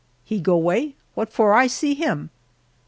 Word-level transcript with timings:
he 0.23 0.39
go 0.39 0.57
way, 0.57 0.95
what 1.13 1.31
for 1.31 1.53
I 1.53 1.67
see 1.67 1.93
him?" 1.93 2.31